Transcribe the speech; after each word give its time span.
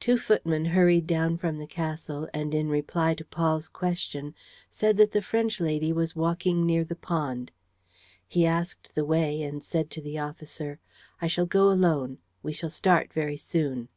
Two 0.00 0.18
footmen 0.18 0.66
hurried 0.66 1.06
down 1.06 1.38
from 1.38 1.56
the 1.56 1.66
castle 1.66 2.28
and, 2.34 2.54
in 2.54 2.68
reply 2.68 3.14
to 3.14 3.24
Paul's 3.24 3.70
question, 3.70 4.34
said 4.68 4.98
that 4.98 5.12
the 5.12 5.22
French 5.22 5.62
lady 5.62 5.94
was 5.94 6.14
walking 6.14 6.66
near 6.66 6.84
the 6.84 6.94
pond. 6.94 7.52
He 8.28 8.44
asked 8.44 8.94
the 8.94 9.06
way 9.06 9.40
and 9.42 9.64
said 9.64 9.88
to 9.92 10.02
the 10.02 10.18
officer: 10.18 10.78
"I 11.22 11.26
shall 11.26 11.46
go 11.46 11.70
alone. 11.70 12.18
We 12.42 12.52
shall 12.52 12.68
start 12.68 13.14
very 13.14 13.38
soon." 13.38 13.88